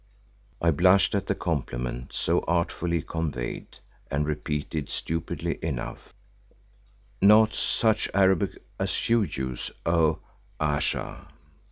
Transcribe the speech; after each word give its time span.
I 0.59 0.71
blushed 0.71 1.13
at 1.13 1.27
the 1.27 1.35
compliment 1.35 2.11
so 2.11 2.39
artfully 2.47 3.03
conveyed, 3.03 3.77
and 4.09 4.25
repeated 4.25 4.89
stupidly 4.89 5.59
enough, 5.63 6.11
"—Not 7.21 7.53
such 7.53 8.09
Arabic 8.11 8.57
as 8.79 9.09
you 9.11 9.21
use, 9.21 9.69
O—Ayesha." 9.85 11.27